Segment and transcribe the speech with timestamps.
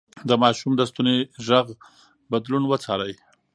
[0.29, 1.17] د ماشوم د ستوني
[1.47, 1.67] غږ
[2.31, 3.13] بدلون وڅارئ.